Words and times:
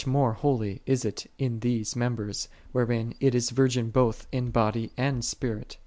more 0.07 0.33
holy 0.33 0.81
is 0.87 1.05
it 1.05 1.29
in 1.37 1.59
these 1.59 1.95
members, 1.95 2.47
wherein 2.71 3.13
it 3.19 3.35
is 3.35 3.51
virgin 3.51 3.91
both 3.91 4.25
in 4.31 4.49
body 4.49 4.89
and 4.97 5.23
spirit 5.23 5.77